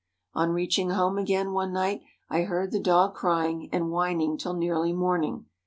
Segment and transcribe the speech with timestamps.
[0.33, 4.93] On reaching home again, one night I heard the dog crying and whining till nearly
[4.93, 5.45] morning.